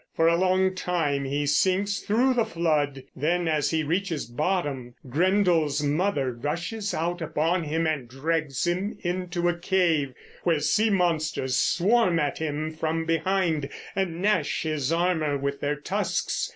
[0.15, 5.83] For a long time he sinks through the flood; then, as he reaches bottom, Grendel's
[5.83, 12.17] mother rushes out upon him and drags him into a cave, where sea monsters swarm
[12.17, 16.49] at him from behind and gnash his armor with their tusks.